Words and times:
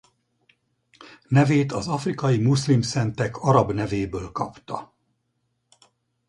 Nevét 1.27 1.71
az 1.71 1.87
afrikai 1.87 2.37
muszlim 2.37 2.81
szentek 2.81 3.37
arab 3.37 3.71
nevéből 3.71 4.31
kapta. 4.31 4.93